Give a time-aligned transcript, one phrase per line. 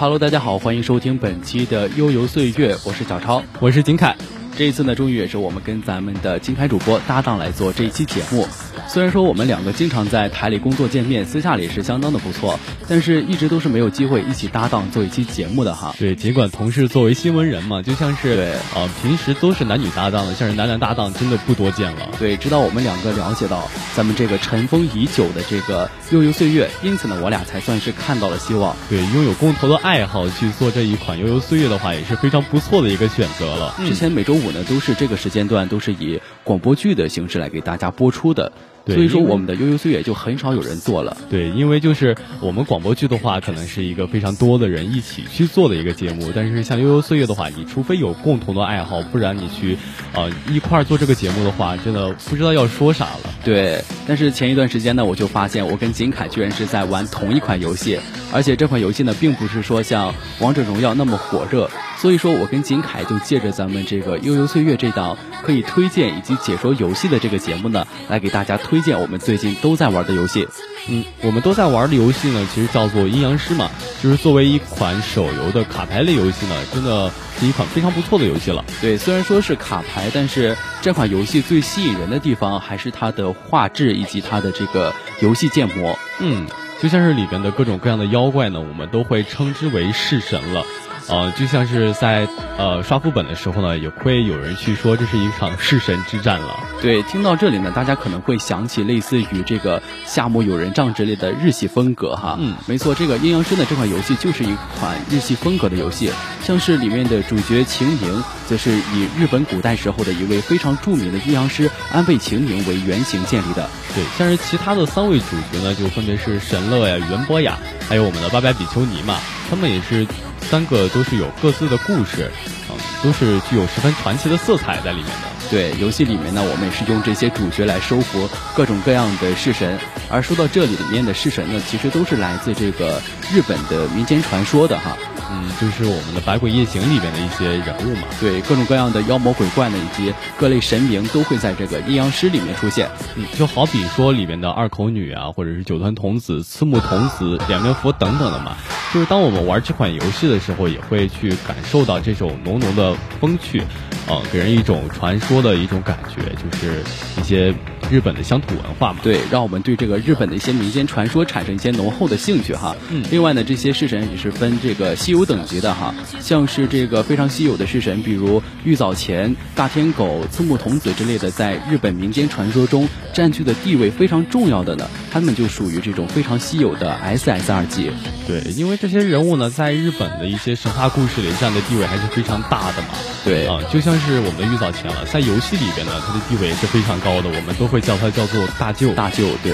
[0.00, 4.16] Hello，大家好，欢迎收听本期的悠游岁月，我是小超，我是金凯。
[4.58, 8.44] 这一次呢，终于也是我们跟咱们的金牌主播搭档来做这一期节目。
[8.88, 12.58] 虽然说我们两个经常在台里工作见面，私下里是相当的不错，
[12.88, 15.94] 但是一直都是没有机会一起搭档做一期节目的哈。
[15.96, 22.08] 对，尽管同事作为新闻人嘛，就像是对呃平时都是男女搭档的，像是男男搭档真的不多见了。
[22.18, 28.74] 对，直到我们两个了解到咱们这个尘封已久的这个悠悠岁月，因此呢，我俩才算是看到了希望。
[28.90, 33.76] 对，拥有共同的爱好去做这一款悠悠岁月的话，也是非常不错的一个选择了。
[33.86, 38.52] 之前每周五呢，都是这个时间段都是以广播剧的形式来给大家播出的。
[38.86, 41.14] 所以说，我们的悠悠岁月就很少有人做了。
[41.28, 46.32] 对，因为就是我们广播剧的话，可能是一个非常多的人一起去做的一个节目。
[46.34, 49.76] 但是像悠悠岁月的话，你除非有共同的爱好，不然你去，
[50.14, 53.34] 呃，一块儿做这个节目的话，真的不知道要说啥了。
[53.44, 58.00] 对，但是前一段时间呢，我就发现我跟金凯居然是在玩同一款游戏，
[58.32, 61.70] 而且这款游戏呢，并不是说像王者荣耀那么火热。
[62.00, 70.46] 所以说我跟金凯就借着咱们这个悠悠岁月这档可以推荐以及解说游戏的这个节目呢，来给大家推荐我们最近都在玩的游戏。
[70.88, 73.68] 嗯，我们都在玩的游戏呢，其实叫做阴阳师嘛，
[74.00, 78.64] 就是作为一款手游的卡牌类游戏呢，真的是一款非常不错的游戏了。
[78.80, 85.98] 对，虽然说是卡牌，但是这款游戏最吸引人的地方还是它的画质以及它的这个游戏建模。
[86.20, 86.46] 嗯，
[86.80, 90.64] 就像是里边的各种各样的妖怪呢，我们都会称之为式神了。
[91.08, 92.28] 呃，就像是在
[92.58, 96.60] 呃刷副本的时候呢，也会有人去说这是一场弑神之战了。
[96.82, 102.36] 对，听到这里呢，大家可能会想起类似于这个夏目友人帐之类的日系风格哈。
[102.38, 113.68] 嗯，没错，这个阴阳师的这款游戏就是一款日系风格的游戏，像是里面的主角晴明，则是以日本古代时候的一位非常著名的阴阳师安倍晴明为原型建立的。
[113.94, 117.56] 对，像是其他的三位主角呢，就分别是神乐呀、元波雅，
[117.88, 119.16] 还有我们的八百比丘尼嘛，
[119.48, 120.06] 他们也是。
[120.40, 122.30] 三个都是有各自的故事，
[122.70, 125.28] 嗯，都是具有十分传奇的色彩在里面的。
[125.50, 129.78] 对，游戏里面呢，我们也是用这些主角来收服各种各样的式神。
[130.10, 133.00] 而说到这里里面的式神呢，其实都是来自这个
[133.32, 134.96] 日本的民间传说的哈。
[135.30, 138.02] 嗯，就是我们的《百鬼夜行》里面的一些人物嘛。
[138.20, 142.88] 对，各种各样的妖魔鬼怪呢，以及各类神明都会在这个阴阳师里面出现。
[143.16, 148.56] 嗯，就好比说里面的二口女啊，或者是九团童子、刺木童子、两面佛等等的嘛。
[148.92, 153.62] 就是当我们玩这款游戏的时候，也会去感受到这种浓浓的风趣，
[154.06, 156.82] 呃，给人一种传说的一种感觉，就是
[157.20, 157.54] 一些
[157.90, 159.00] 日本的乡土文化嘛。
[159.02, 162.76] 对，让我们对这个日本的一些民间传说产生一些浓厚的兴趣哈。
[162.90, 163.04] 嗯。
[163.10, 177.90] 另外呢，这些式神也是分这个稀有等级的哈，像是这个非常稀有的式神，比如玉藻前、大天狗、刺木童子之类的，在日本民间传说中占据的地位非常重要的呢，他们就属于这种非常稀有的 SSR 级。
[178.26, 182.88] 对，因为这些人物呢，在日本的一些神话故事里占的地位还是非常大的嘛。
[183.24, 188.92] 对啊，就像是我们的玉藻前了，在游戏里边呢，他的地位是非常高的，我们都会叫他叫做大舅。
[188.94, 189.52] 大舅，对，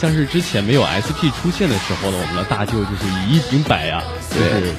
[0.00, 4.74] 像是之前没有 SP 出现的时候呢，我们的大舅就是以一顶百呀，就是。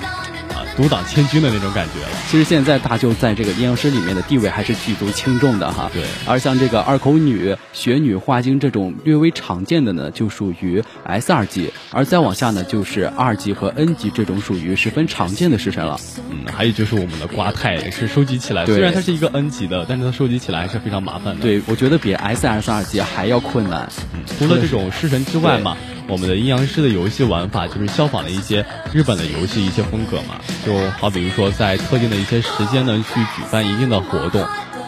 [0.76, 2.10] 独挡千军的那种感觉了。
[2.30, 5.90] 其实现在大舅在这个阴阳师里面的地位还是举足轻重的哈。
[5.94, 6.04] 对。
[6.26, 15.98] 而像这个二口女、雪女、化精这种略微常见的呢，就属于 S 二级；而再往下呢，就是二级和 N 级这种属于十分常见的式神了。
[16.30, 21.42] 嗯，还有就是我们的瓜太也是收集起来，虽然它是一个 N 级的，但是它收集起来还是非常麻烦的。
[21.42, 23.90] 对，我觉得比 S S 二级还要困难。
[24.14, 25.78] 嗯，除了这种式神之外嘛。
[26.08, 34.46] 我们的阴阳师的游戏玩法就是效仿了一些日本的游戏一些风格嘛，就好比如说在特定的一些时间呢去举办一定的活动，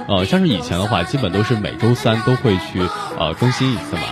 [0.08, 2.82] 呃，像是以前的话，基本都是每周三都会去
[3.18, 4.04] 呃更新一次嘛。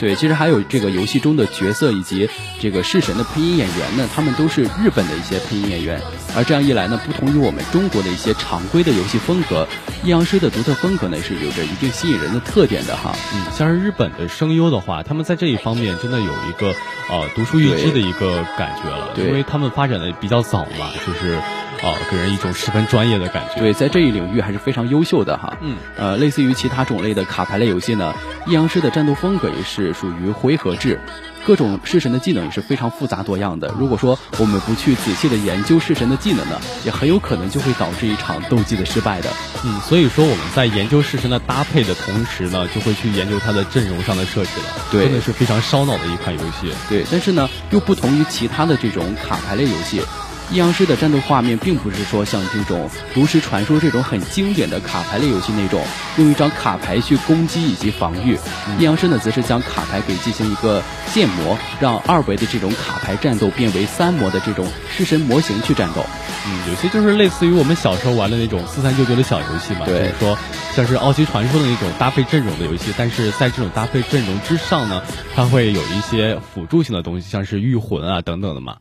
[0.00, 2.28] 对，其实还有这个游戏中的角色以及
[2.58, 6.00] 这个式神的配音演员呢，他们都是日本的一些配音演员。
[6.34, 9.68] 而这样一来呢，不同于我们中国的一些常规的游戏风格，
[10.02, 13.14] 阴阳师的独特风格呢是有着一定吸引人的特点的哈。
[13.34, 16.74] 嗯，像是日本的声优的话，他们在这一方面真的有一个
[17.10, 21.38] 呃独树一帜的一个感觉了，因为他们发展的比较早嘛，就是
[21.82, 23.60] 呃给人一种十分专业的感觉。
[23.60, 25.56] 对，在这一领域还是非常优秀的哈。
[25.60, 28.14] 嗯，呃，类似于其他种类的卡牌类游戏呢，
[28.46, 31.00] 阴阳师的战斗风格也是属于回合制。
[31.42, 33.74] 各种式神的技能也是非常复杂多样的。
[33.78, 39.30] 如果说我们不去仔细的研究式神的技能呢，也很有可能就会导致一场斗技的失败的。
[39.64, 44.84] 嗯，所以说我们在研究式神的搭配的同时呢，就会去研究它的阵容上的设置了。
[44.92, 46.70] 对，真的是非常烧脑的一款游戏。
[46.90, 50.02] 对，但是呢，又不同于其他的这种卡牌类游戏。
[50.50, 55.80] 阴阳师的战斗画面并不是说像这种炉石传说这种很经典的卡牌类游戏那种
[56.18, 58.36] 用一张卡牌去攻击以及防御，
[58.78, 60.82] 阴阳师呢则是将卡牌给进行一个
[61.12, 66.04] 建模，让二维的这种卡牌战斗变为三模的这种式神模型去战斗。
[66.46, 70.36] 嗯，有些就是类似于我们小时候玩的那种四三九九的小游戏嘛，就是说
[70.74, 75.00] 像是奥奇传说的那种搭配阵容的游戏，但是在这种搭配阵容之上呢，
[75.36, 78.76] 它会有一些辅助性的东西，像是御魂啊等等的嘛。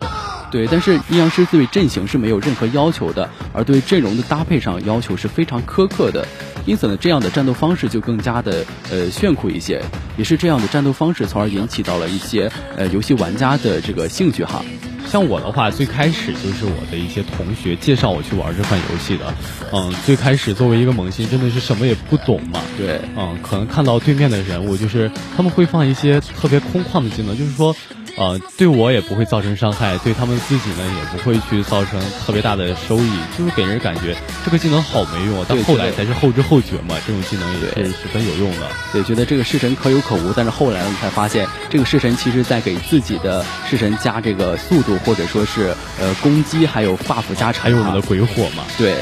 [0.52, 6.28] 对，但是阴阳师对阵型是没有任何要求的，而对阵容的搭配上要求是非常苛刻的，
[6.66, 9.82] 因此呢，这样的战斗方式就更加的呃炫酷一些，
[10.18, 14.64] 也是这样的战斗方式，从而引起到了一些呃游戏玩家的这个兴趣哈。
[15.10, 19.34] 像我的话，最开始就是我的一些同学介绍我去玩这款游戏的。
[19.72, 22.62] 嗯，最开始作为一个萌新，真的是什么也不懂嘛。
[22.78, 27.76] 对，嗯，可能看到对面的人物，就是他们会放一些特别空旷的技能，就是说。
[28.18, 34.14] 呃，对我也不会造成伤害，对他们自己呢也不会去造成特别大的收益，就是给人感觉
[34.44, 38.68] 这个技能好没用，但后来才是后知后觉嘛，这种技能也是十分有用的。
[38.94, 48.64] 对，觉得这个式神可有可无，但是后来我们才发现，这个式神其实在给自己的式神加这个速度，或者说是呃攻击，还有 buff 加成，还有我们的鬼火嘛。
[48.78, 48.96] 对。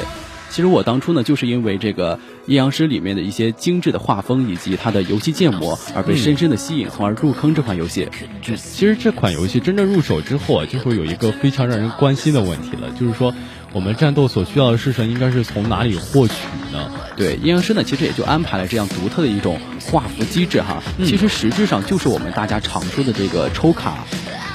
[0.49, 8.07] 其实我当初呢，就是因为这个阴阳师里面的一些精致的画风以及它的游戏建模而被深深的吸引，从而入坑这款游戏。
[8.41, 13.35] 其实这款游戏真正入手之后，就会有一个非常让人关心的问题了，就是说
[13.74, 16.34] 我们战斗所需要的式神应该是从哪里获取
[16.72, 16.90] 呢？
[17.16, 19.60] 对，阴阳师呢，其实也就安排了这样独特的一种
[19.92, 20.81] 画符机制哈。
[21.06, 24.06] 其实实质上就是我们大家常说的这个抽卡。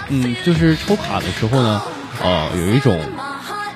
[0.08, 1.82] 嗯，就是抽卡的时候呢，
[2.22, 3.00] 呃，有一种。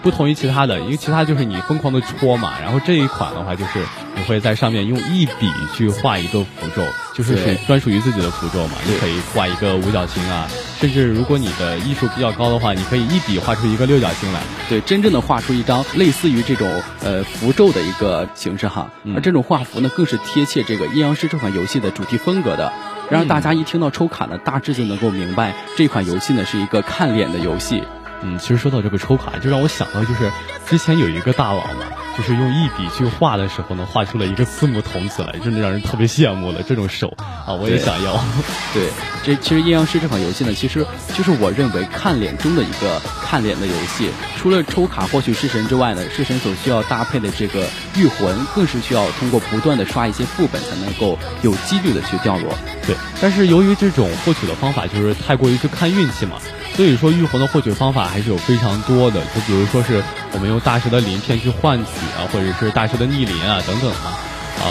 [0.03, 3.85] 不同于其他的，因为其他就是你疯狂的戳嘛，然后这一款的话就是
[4.15, 6.85] 你会在上面用一笔去画一个符咒，
[7.17, 10.47] 就是属专属于自己的符咒嘛，你可以画一个五角星啊，
[10.79, 22.71] 甚至如果你的艺术比较高的话，你可以一笔画出一个六角星来，对，真正的画出一张类似于这种呃符咒的一个形式哈，而这种画符呢，更是贴切这个阴阳师这款游戏的主题风格的，
[23.09, 27.83] 让大家一听到抽卡呢，大致就能够明白这款游戏呢是一个看脸的游戏。
[28.23, 30.31] 嗯，其实说到这个抽卡，就让我想到就是
[30.67, 31.87] 之前有一个大佬嘛，
[32.17, 36.63] 就是用一笔去画的时候呢，画出了一个四目童子来，真的让人特别羡慕了。
[36.63, 38.19] 这种手啊，我也想要。
[38.73, 38.89] 对，
[39.23, 40.85] 这其实阴阳师这款游戏呢，其实
[41.15, 44.11] 就是我认为看脸中的一个看脸的游戏。
[44.37, 52.57] 除了抽卡获取式神之外呢，式神所需要搭配的这个御魂，更是需要通过不断的刷一些副本才能够有几率的去掉落。
[52.87, 56.37] 对，但是由于这种获取的方法就是太过于去看运气嘛。
[56.77, 64.21] 所以说，玉魂的获取方法还是有非常多的，就比如说是我们用大师的鳞片去换取啊，或者是大师的逆鳞啊等等啊，
[64.61, 64.65] 啊，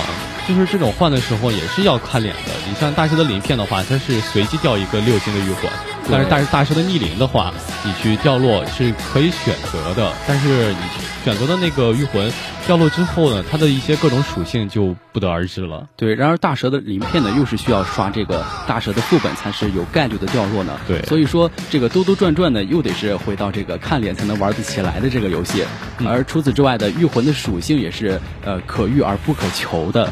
[0.47, 2.51] 就是这种换的时候也是要看脸的。
[2.69, 5.69] 你像大师的鳞片的话，它是随机掉一个六星的玉魂，
[6.11, 7.53] 但是大大蛇的逆鳞的话，
[7.83, 10.79] 你去掉落是可以选择的，但是你
[11.23, 12.31] 选择的那个御魂。
[12.65, 15.87] 掉落之后呢，它的一些各种属性就不得而知了。
[15.95, 20.75] 对，然而大蛇的鳞片呢，又是需要刷这个大蛇的副本才是有概率的掉落呢。
[20.87, 25.63] 对，所以说这个兜兜转转呢，又得是回到这个看脸才能玩得起来的这个游戏。
[26.07, 30.11] 而除此之外的御魂的属性也是呃可遇而不可求的。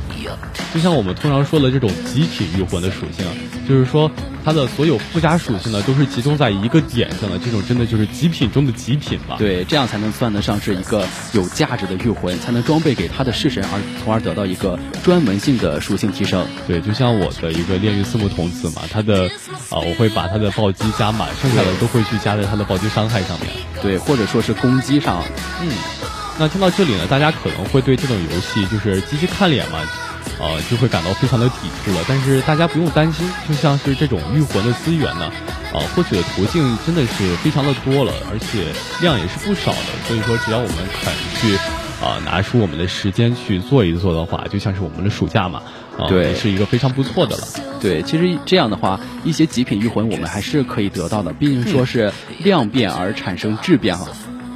[0.72, 3.26] 就像我们通常说的这种集体御魂的属性，
[3.68, 4.12] 就是说
[4.44, 7.40] 它的所有附加属性呢，都是集中在一个点上的。
[7.40, 9.38] 这种真的就是极品中的极品吧？
[9.40, 12.34] 对，这样才能算得上是一个有价值的御魂。
[12.44, 16.46] 才能装备给他的式神，而从而得到一个专门性的属性提升。
[16.68, 19.30] 对，就像我的一个炼狱四目童子嘛，他的
[19.70, 23.50] 啊，我会把他的暴击加满，剩下的都会去加在他的暴击伤害上面。
[23.82, 25.24] 对，或者说是攻击上。
[25.62, 25.70] 嗯，
[26.38, 29.80] 那听到这里呢，大家可能会对这种游戏就是机器看脸嘛，
[30.40, 32.04] 呃，就会感到非常的抵触了。
[32.08, 35.26] 但是大家不用担心，就像是这种御魂的资源呢，
[35.74, 38.66] 啊，获取的途径真的是非常的多了，而且
[39.02, 40.08] 量也是不少的。
[40.08, 41.58] 所以说，只要我们肯去。
[42.02, 45.62] 啊，拿出我们的时间去做一做的话，就像是我们的暑假嘛，
[45.98, 47.48] 啊，对，是一个非常不错的了。
[47.80, 54.06] 对，其实这样的话，一些极品御魂我们还是可以得到的，毕竟说是量变而产生质变哈。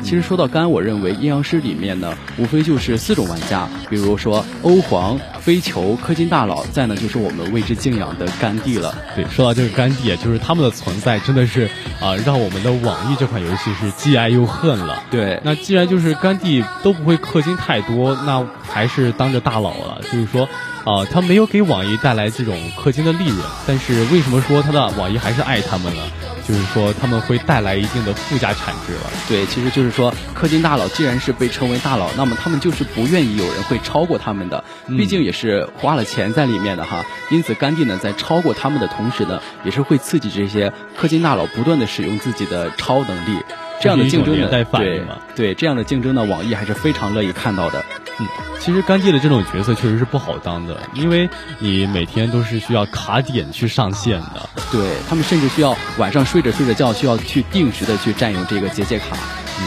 [0.03, 8.95] 其实说到肝，我认为阴阳师里面呢，无非就是四种玩家，比如说欧皇、飞球、氪金大佬，再呢就是我们为之敬仰的甘地了。
[9.15, 15.03] 对，说到这个甘地，就是他们的存在真的是啊，让我们的网易这款游戏是既爱又恨了。
[15.11, 20.47] 对，那既然就是甘地都不会氪金太多，那还是当着大佬了，就是说。
[20.87, 23.37] 啊，他没有给网易带来这种氪金的利润，
[23.67, 26.01] 但是为什么说他的网易还是爱他们呢？
[26.47, 29.11] 就是说他们会带来一定的附加产值了。
[29.27, 37.03] 对，其实就是说氪金大佬既然是被称为大佬，那么他们就是不愿意有人会超过他们的，毕竟也是花了钱在里面的哈。
[37.29, 43.43] 因此，甘地呢在超过他们的同时呢，也是会刺激这些氪金大佬不断的使用自己的超能力。
[43.79, 44.47] 这样的竞争呢，
[44.79, 44.97] 对
[45.35, 47.85] 对，这样的竞争呢，网易还是非常乐意看到的。
[48.19, 48.27] 嗯，
[48.59, 59.17] 其实干爹的这种角色确实是不好当的，因为你每天都是需要卡点去上线的，对他们甚至需要晚上睡着睡着觉，需要去定时的去占用这个结界卡。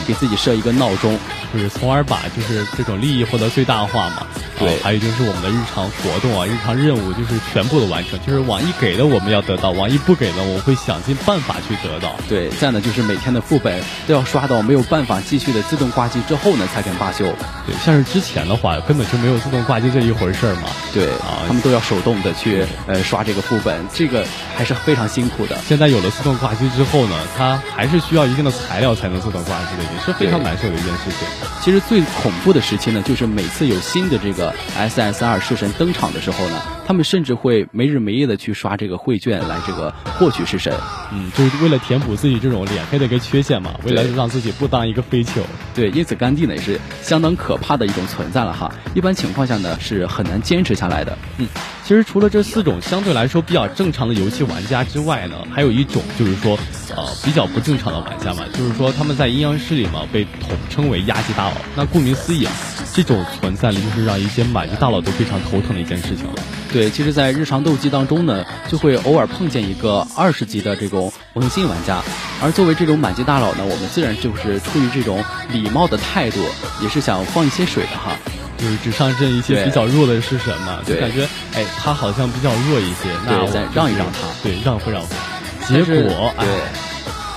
[0.06, 1.18] 给自己设一个闹钟，
[1.52, 4.26] 就是从而把就是这种利益获得最大化嘛。
[4.58, 8.20] 对，还有就是我们的日常活动啊、日常任务，就是全部的完成。
[8.26, 12.14] 就是网易给的我们要得到，网易不给的我会想尽办法去得到。
[12.28, 17.24] 对，再呢就是每天的副本都要刷到没有办法继续的自动挂机之后呢才肯罢休。
[17.66, 20.68] 对，像是之前的话根本就没有自动挂机这一回事儿嘛。
[20.92, 25.58] 对啊，他们都要手动的去呃刷这个副本，这个还是非常辛苦的。
[25.66, 31.39] 现在有了自动挂机之后呢，它还是需要一定的材料才能自动挂机的，也是非常难受的一件事情。
[31.62, 35.30] 其实最恐怖的时期呢，就是每次有新的这个 SSR。
[35.30, 40.74] 二式神登场的时候呢，他们甚至会没日没夜的去刷这个会卷来这个获取式神，
[41.12, 45.40] 嗯，就是为了填补自己这种脸黑的一个缺陷嘛，为了让自己不当一个飞球。
[45.72, 48.72] 对，因此甘地呢也是相当可怕的一种存在了哈。
[48.92, 51.16] 一般情况下呢是很难坚持下来的。
[51.38, 51.46] 嗯，
[51.90, 56.56] 其实除了这四种相对来说比较正常的游戏玩家之外呢，还有一种就是说，
[56.94, 61.56] 呃，比较不正常的玩家嘛，就是说他们在阴阳师里嘛被统称为压级大佬。
[61.74, 62.52] 那顾名思义啊。
[62.92, 66.34] 这种存在呢，就是让一些满级大佬都非常头疼的一件事情了。
[66.72, 72.00] 对，其实，在日常斗技当中呢，就会偶尔碰见一个二十级的这种萌新玩家，
[72.40, 76.38] 而作为这种满级大佬呢，我们自然就是出于这种礼貌的态度，
[76.82, 78.16] 也是想放一些水的哈，
[78.60, 85.02] 就是只上阵一些比较弱的是神嘛，就感觉哎，他好像比较弱一些，那再让一让他，对，让不让？
[85.66, 86.46] 结果哎。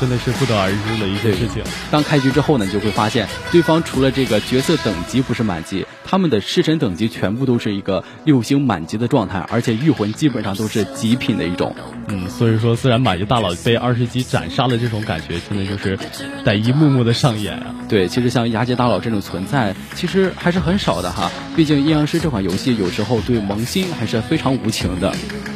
[0.01, 1.63] 真的是不得而知的一些事情。
[1.89, 11.75] 当开局之后呢，你就会发现对方除了这个角色等级不是满级，他们的式神等级全部都是一个六星满级的状态，而且御魂基本上都是极品的一种。
[12.07, 15.97] 嗯，所以说，虽然满级大佬被二十级斩杀的这种感觉，真的就是
[16.45, 17.73] 在一幕幕的上演啊。
[17.89, 21.31] 对，其实像牙级大佬这种存在，其实还是很少的哈。
[21.55, 25.11] 毕竟阴阳师这款游戏有时候对萌新还是非常无情的。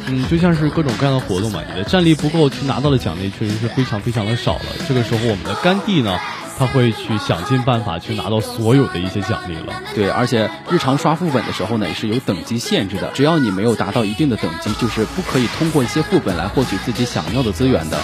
[0.08, 4.64] 嗯，就像是各种各样的活动嘛，你的战力不够，去拿到的奖励确实是非常非常的少了。
[4.88, 6.18] 这个时候，我们的甘地呢，
[6.58, 9.82] 他会去想尽办法去拿到所有的一些奖励了。
[9.94, 17.98] 对，而且日常刷副本的时候呢，也是有等级限制的，只要你没有达到一定的等级，就是不可以通过一些副本来获取自己想要的资源的。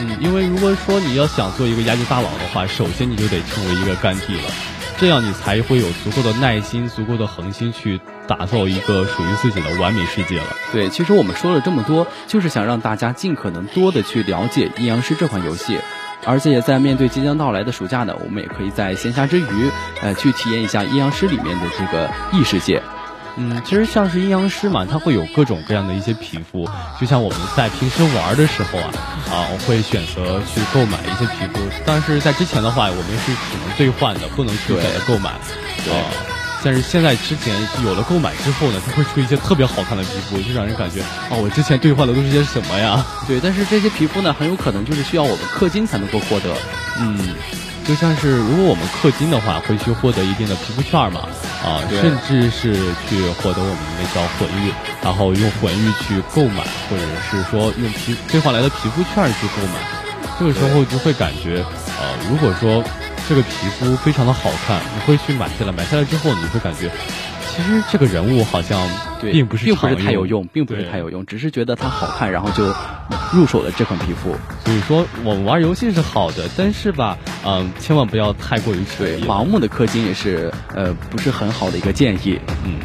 [0.00, 4.42] 嗯，因为如果说你要想做一个压级大佬的话，首先你就得成为一个干地了。
[4.98, 10.46] 这样你才会有足够的耐心、足够的恒心去打造一个属于自己的完美世界了。
[10.72, 15.78] 对，其实我们说了这么多，就是想让大家尽可能多的去了解《阴阳师》这款游戏，
[16.24, 22.82] 而且也在面对即将到来的暑假呢，我们也可以在闲暇之余，呃，去体验一下《阴阳师》里面的这个异世界。
[23.36, 26.68] 嗯，其实像是阴阳师嘛，它会有各种各样的一些皮肤，
[27.00, 28.90] 就像我们在平时玩的时候啊，
[29.30, 35.32] 啊，会选择去购买一些皮肤，但是在之前的话，我们是只能兑换的，不能去选择购买。
[35.84, 36.41] 对。
[36.64, 37.54] 但是现在之前
[37.84, 43.04] 有了购买之后呢，它会出一些特别好看的皮肤，就让人感觉啊，我之前兑换的都是些什么呀？
[43.26, 46.54] 对，但是这些皮肤呢，很有可能就是需要我们氪金才能够获得。
[46.98, 47.34] 嗯。
[47.84, 51.22] 就像是如果我们氪金的话，会去获得一定的皮肤券嘛，
[51.64, 52.74] 啊，甚至是
[53.08, 59.80] 去获得我们那叫魂玉，然后用魂玉去购买，或者是说用皮兑换来的皮肤券去购买，
[60.38, 61.56] 这个时候就会感觉，
[61.98, 62.84] 呃，如果说
[63.28, 66.90] 这个皮肤非常的好看，你会去买下来，买下来之后你会感觉。
[67.54, 68.80] 其实这个人物好像
[69.20, 72.64] 并不是并不是太有用，并不是太有用，只是觉得它好看，然后就
[73.32, 74.34] 入手了这款皮肤。
[74.64, 82.40] 所以说，我们玩游戏是好的，但是吧，嗯，千万不要太过于对盲目的氪金也是呃不是很好的一个建议。
[82.64, 82.80] 嗯，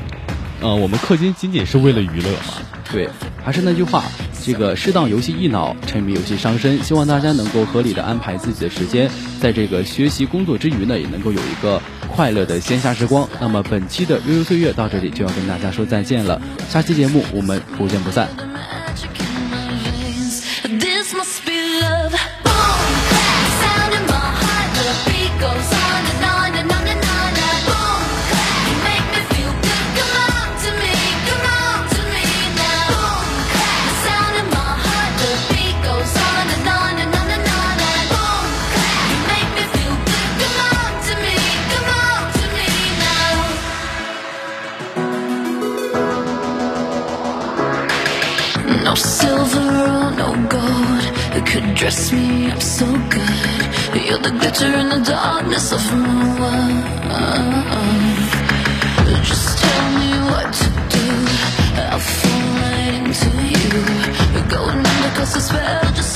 [0.61, 2.76] 呃，我们氪金仅仅是为了娱乐嘛。
[2.91, 3.09] 对，
[3.43, 4.03] 还是那句话，
[4.43, 6.81] 这个适当游戏易脑，沉迷游戏伤身。
[6.83, 9.09] 希望大家能够合理的安排自己的时间，
[9.41, 11.81] 在这个学习工作之余呢，也能够有一个。
[12.09, 13.27] 快乐的闲暇时光。
[13.39, 18.46] 那么本期的悠悠岁月到这里就要跟大家说再见了，下期节目我们不见不散。
[51.77, 53.61] Dress me up so good.
[54.07, 56.83] You're the glitter in the darkness of my world.
[59.23, 61.07] Just tell me what to do.
[61.93, 63.69] I'll fall right into you.
[64.49, 65.93] Going under cause I spell.
[65.93, 66.06] Just